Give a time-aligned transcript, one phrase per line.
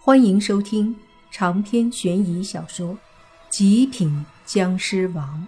[0.00, 0.96] 欢迎收听
[1.30, 2.94] 长篇悬疑小说
[3.50, 5.46] 《极品僵尸王》，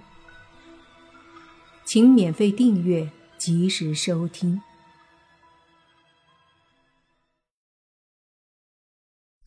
[1.87, 4.61] 请免费订阅，及时收听。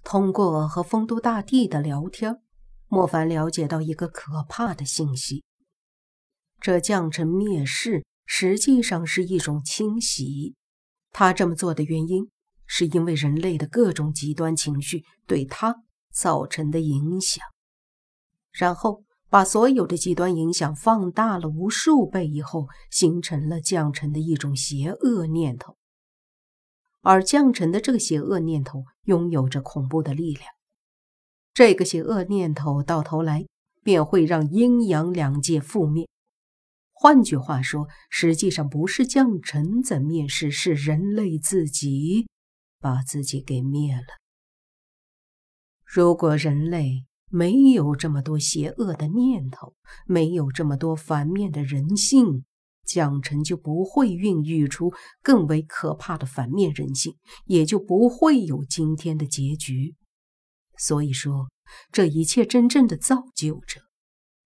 [0.04, 2.42] 通过和丰都大帝的聊天，
[2.88, 5.44] 莫凡了解到一个可怕的信息：
[6.60, 10.56] 这将臣灭世实际上是一种清洗。
[11.12, 12.33] 他这么做的原因。
[12.76, 17.46] 是因为人类的各种极端情绪对他造成的影响，
[18.52, 25.78] 然后把所有的极端影响放大了无数倍以后，形成了降臣的一种邪恶念头。
[27.02, 30.48] 而降臣的这个邪恶念头拥有着恐怖的力量，
[31.54, 33.46] 这个邪恶念头到头来
[33.84, 36.10] 便会让阴阳两界覆灭。
[36.92, 42.26] 换句话说，实际上不是降臣在灭世，是人类自己。
[42.84, 44.04] 把自己给灭了。
[45.86, 49.74] 如果人类没有这么多邪恶的念头，
[50.06, 52.44] 没有这么多反面的人性，
[52.84, 59.96] 将臣就不会孕育出更为可怕的反面人性，也就不会有今天的结局。
[60.78, 61.50] 所以说，
[61.90, 63.80] 这一切真正的造就者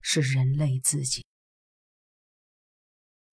[0.00, 1.26] 是人类自己。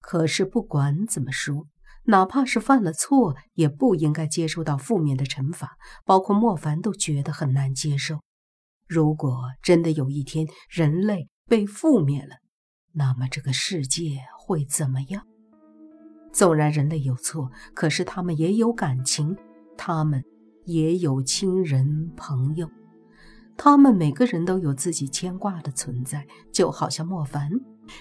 [0.02, 1.68] 可是不管怎么说。
[2.06, 5.78] 哪怕是犯了错，也不应该接受到负面的惩罚。
[6.06, 8.20] 包括莫凡都觉得很难接受。
[8.88, 12.38] 如果真的有一天人类被覆灭了，
[12.94, 15.24] 那么这个世界会怎么样？
[16.32, 19.36] 纵然人类有错，可是他们也有感情，
[19.78, 20.24] 他们
[20.66, 22.70] 也有亲人朋友，
[23.58, 27.50] 他们每个人都有自己牵挂的存在，就好像莫凡。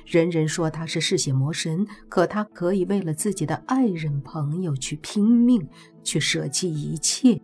[0.06, 5.66] 人人说他是嗜血魔神，可他可以为了自己的爱人朋友去拼命，
[6.02, 7.40] 去舍弃一切。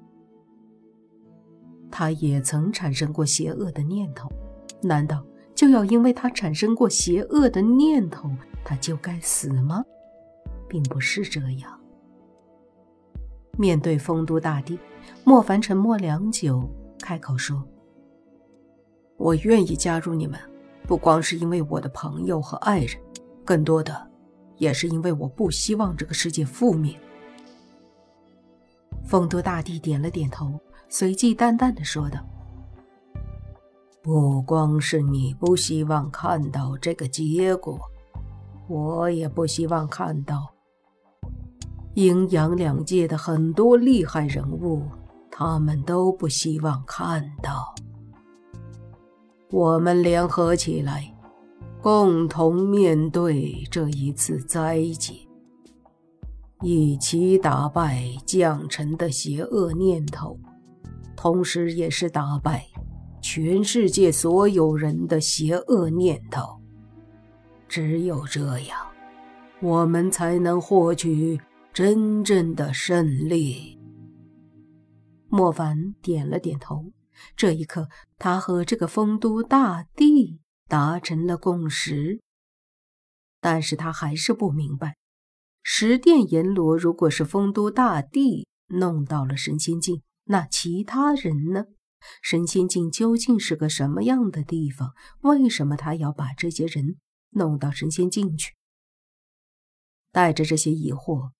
[1.90, 4.30] 他也曾产生过邪恶的念头，
[4.82, 5.24] 难道
[5.54, 8.30] 就要因为他产生过邪恶的念头，
[8.64, 9.84] 他就该死吗？
[10.68, 11.80] 并不是这样。
[13.58, 14.78] 面对丰都大帝，
[15.24, 16.70] 莫凡沉默良久，
[17.00, 17.62] 开口说
[19.18, 20.38] ：“我愿意加入你们。”
[20.90, 23.00] 不光是因为我的朋友和爱人，
[23.44, 24.10] 更多的
[24.56, 26.98] 也是因为我不希望这个世界覆灭。
[29.04, 30.58] 丰都大帝点了点头，
[30.88, 32.18] 随即淡淡的说道
[34.02, 37.78] ：“不光是你不希望看到这个结果，
[38.66, 40.52] 我也不希望看到。
[41.94, 44.82] 阴阳两界的很多厉害人物，
[45.30, 47.72] 他们都不希望看到。”
[49.52, 51.12] 我们联合起来，
[51.82, 55.14] 共同面对这一次灾劫，
[56.62, 60.38] 一起打败将臣的邪恶念头，
[61.16, 62.64] 同时也是打败
[63.20, 66.60] 全世界所有人的邪恶念头。
[67.68, 68.78] 只有这样，
[69.60, 71.40] 我们才能获取
[71.72, 73.76] 真正的胜利。
[75.28, 76.84] 莫凡点了点头。
[77.36, 77.86] 这一刻，
[78.20, 82.20] 他和这个丰都大帝达成了共识，
[83.40, 84.98] 但是他还是不明白，
[85.62, 91.64] 十殿阎罗如果是丰都大帝弄到了神仙境，那其他人呢？
[92.20, 94.92] 神仙境究竟是个什么样的地方？
[95.22, 96.98] 为什么他要把这些人
[97.30, 98.54] 弄到神仙境去？
[100.12, 101.30] 带着这些疑惑，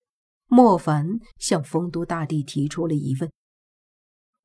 [0.47, 3.31] 莫凡向丰都大帝提出了疑问。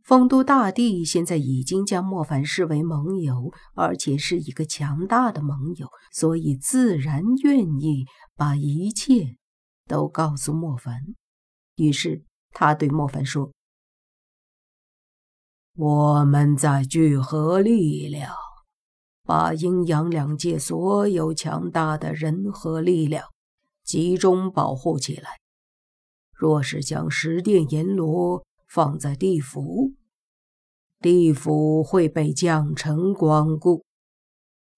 [0.05, 8.05] 丰都大帝现在已经将莫凡视为盟友，而且是一个强大的盟友，所以自然愿意
[8.35, 9.35] 把一切
[9.87, 10.95] 都告诉莫凡。
[11.77, 13.51] 于是他对莫凡说
[15.75, 18.31] ：“我们在聚合力量，
[19.23, 23.25] 把阴阳两界所有强大的人和力量
[23.83, 25.39] 集中保护起来。
[26.31, 29.93] 若是将十殿阎罗……”放在地府，
[30.99, 33.85] 地府会被将臣光顾，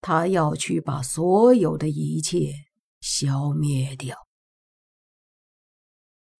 [0.01, 2.51] 他要去把所有的一切
[3.01, 4.17] 消灭掉。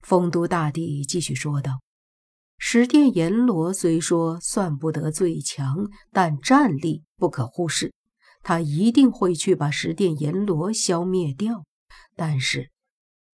[0.01, 1.81] 丰都大帝继续说道
[2.57, 7.93] ：“十殿阎罗虽说算不得最强，但战力不可忽视，
[8.41, 11.65] 他一定会去把十殿阎罗消灭掉。
[12.15, 12.71] 但是……”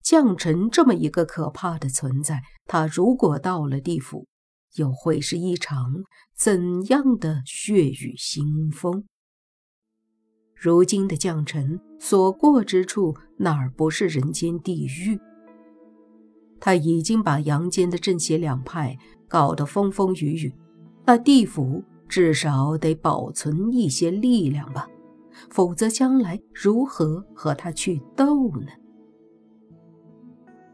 [0.04, 4.28] 将臣这么一个可怕的存在，他如果到了地府，
[4.76, 6.04] 又会是一场
[6.36, 9.06] 怎样的血雨腥风？
[10.54, 15.20] 如今的将臣所过之处，哪儿不是人间地狱？
[16.60, 18.98] 他已经把阳间的正邪两派
[19.28, 20.54] 搞得风风雨雨，
[21.06, 24.88] 那地府至少得保存一些力量吧，
[25.50, 28.68] 否则将来如何和他去斗呢？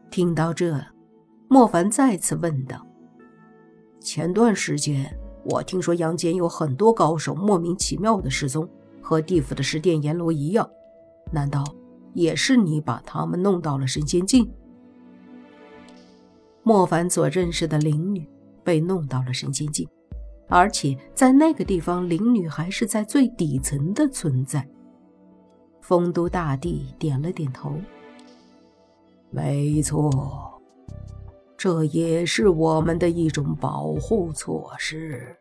[0.09, 0.75] 听到这，
[1.47, 2.83] 莫凡再次问道
[4.01, 5.15] ：“前段时间，
[5.45, 8.67] 我听说阳间有很多高手莫名其妙的失踪，
[9.01, 10.67] 和地府的十殿阎罗一样，
[11.31, 11.63] 难道
[12.13, 14.49] 也是你把他们弄到了神仙境？”
[16.63, 18.27] 莫凡所认识的灵女
[18.63, 19.87] 被弄到了神仙境，
[20.47, 24.67] 而且在那个地方，灵女还是在最底层的存在。
[25.81, 27.75] 丰都大帝点了点头
[29.31, 30.61] ：“没错，
[31.57, 35.35] 这也是我们的一种保护措施，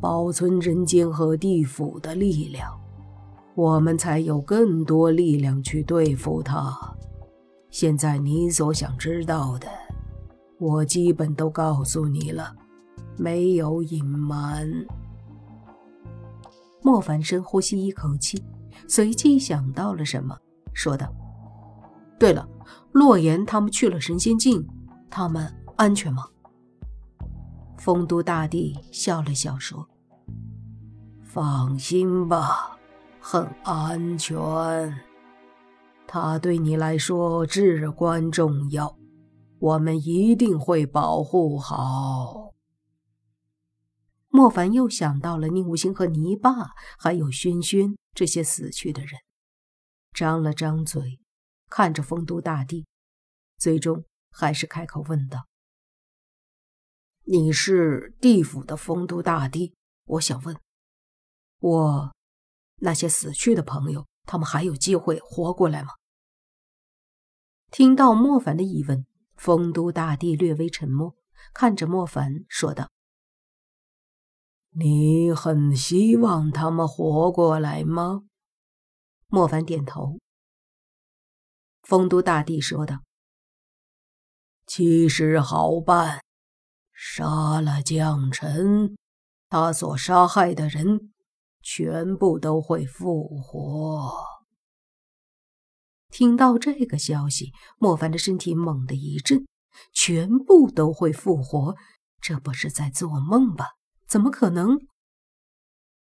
[0.00, 2.70] 保存人间和地府的力量，
[3.54, 6.76] 我们才有更多力量去对付他。
[7.70, 9.68] 现在你所想知道的。”
[10.58, 12.54] 我基本都告诉你了，
[13.18, 14.70] 没有隐瞒。
[16.80, 18.40] 莫凡深呼吸一口气，
[18.86, 20.38] 随即想到了什么，
[20.72, 21.12] 说道
[22.16, 22.48] ：“对了，
[22.92, 24.66] 洛言他们去了神仙境，
[25.10, 26.28] 他们安全吗？”
[27.78, 29.88] 丰都大帝笑了笑说
[31.22, 32.78] ：“放心吧，
[33.20, 34.36] 很安全。
[36.06, 38.96] 他对你来说至关重要。”
[39.62, 42.52] 我们一定会保护好。
[44.28, 49.20] 莫凡又想到了宁无心和泥巴，还有轩轩这些死去的人，
[50.12, 51.20] 张了张嘴，
[51.74, 52.84] 看着丰都大帝，
[53.56, 55.46] 最终还是开口问道
[57.24, 59.74] ：“你是地府的丰都大帝？
[60.04, 60.54] 我想问，
[61.60, 62.14] 我
[62.80, 65.94] 那些死去的朋友，他们还有机会活过来吗？”
[67.72, 69.06] 听到莫凡的疑问。
[69.34, 71.16] 丰都大帝略微沉默，
[71.54, 72.90] 看着莫凡说道
[74.76, 78.24] ：“你很希望他们活过来吗？”
[79.26, 80.20] 莫凡点头。
[81.82, 83.00] 丰都大帝说道
[84.66, 86.22] ：“其实好办，
[86.92, 88.96] 杀了将臣，
[89.48, 91.12] 他所杀害的人
[91.60, 94.24] 全部都会复活。”
[96.10, 99.46] 听到这个消息，莫凡的身体猛地一震，
[99.92, 101.74] 全部都会复活？
[102.20, 103.70] 这不是在做梦吧？
[104.06, 104.78] 怎么可能？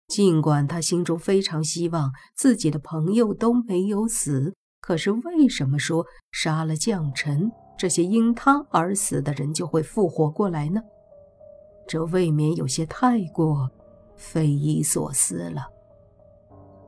[0.09, 4.57] 尽管他心中非常希望自己的朋友都没有死，
[4.91, 7.49] 可是为什么说杀了将臣，
[7.79, 10.83] 这些因他而死的人就会复活过来呢？
[11.87, 13.71] 这未免有些太过
[14.17, 15.69] 匪夷所思了。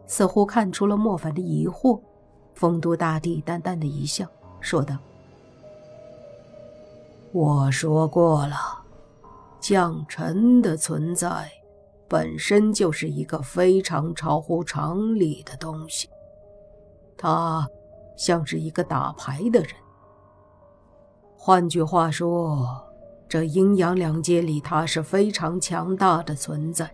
[0.04, 2.02] 似乎看出了莫凡的疑惑。
[2.54, 4.26] 丰都大帝淡淡的一笑，
[4.60, 4.98] 说道
[7.30, 8.56] ：“我说过了，
[9.60, 11.48] 将臣的存在
[12.08, 16.08] 本身就是一个非常超乎常理的东西。
[17.16, 17.64] 他
[18.16, 19.70] 像是一个打牌的人。
[21.36, 22.82] 换句话说，
[23.28, 26.90] 这阴阳两界里，他是非常强大的存在。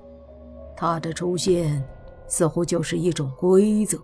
[0.77, 1.83] 他的出现，
[2.27, 3.99] 似乎就是一种规则。”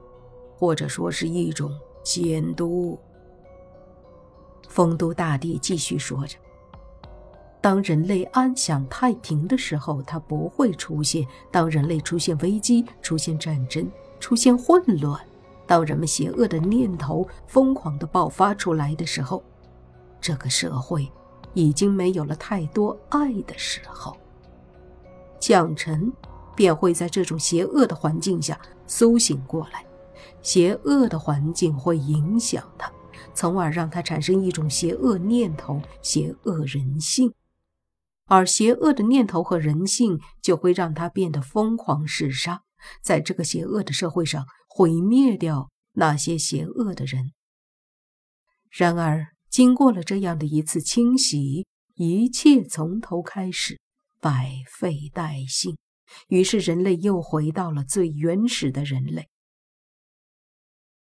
[0.56, 2.96] 或者说是一种监督。
[4.68, 6.38] 丰都大帝继续说着
[7.60, 13.90] ：“当人类安享太平的时候，他不会出现；当人类出现危机、出现战争、
[14.20, 15.20] 出现混乱，
[15.66, 19.42] 当人们邪恶的念头疯狂地爆发出来的时候，
[20.20, 21.10] 这个社会
[21.54, 24.16] 已经没有了太多爱的时候，
[25.38, 26.12] 将臣
[26.54, 29.84] 便会在这种邪恶的环境下苏醒过来。”
[30.40, 32.92] 邪恶的环境会影响他，
[33.32, 37.32] 从而让他产生一种邪恶念头、邪恶人性，
[38.26, 42.60] 而邪恶的念头和人性就会让他变得疯狂嗜杀，
[43.00, 44.44] 在这个邪恶的社会上
[44.76, 47.32] 毁灭掉那些邪恶的人。
[48.70, 51.64] 然而，经过了这样的一次清洗，
[51.94, 53.78] 一切从头开始，
[54.18, 55.76] 百废待兴，
[56.26, 59.28] 于是人类又回到了最原始的人类。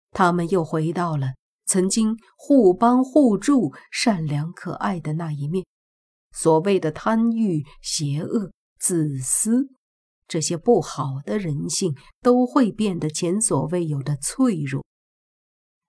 [0.09, 1.33] 他们又回到了
[1.67, 5.63] 曾经互帮互助、善良可爱的那一面。
[6.31, 9.69] 所谓的贪欲、邪恶、自私，
[10.29, 14.85] 这些不好的人性都会变得前所未有的脆弱。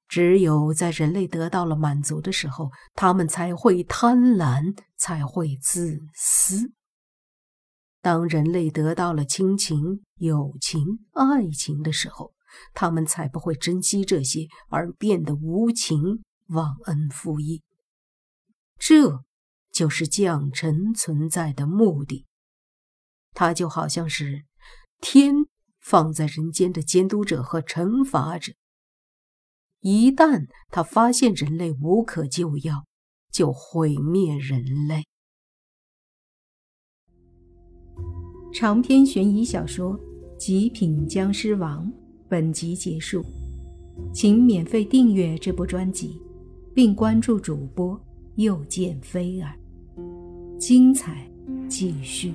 [0.09, 6.73] 只有在人类得到了满足的时候，他们才会贪婪，才会自私。
[8.01, 10.83] 当人类得到了亲情、友情、
[11.13, 12.33] 爱情的时候，
[12.75, 17.63] 他们才不会珍惜这些，而变得无情、忘恩负义。
[18.79, 19.23] 这
[19.71, 22.27] 就是将臣存在的目的。
[23.33, 24.45] 他就好像是
[25.01, 25.35] 天
[25.81, 28.53] 放在人间的监督者和惩罚者。
[29.81, 32.87] 一旦他发现人类无可救药，
[33.33, 35.07] 就毁灭人类。
[38.53, 39.99] 长篇悬疑小说
[40.37, 41.87] 《极品僵尸王》
[42.29, 43.25] 本集结束，
[44.13, 46.21] 请免费订阅这部专辑，
[46.75, 47.99] 并关注主播
[48.35, 49.57] 又见菲儿，
[50.59, 51.31] 精彩
[51.69, 52.35] 继续。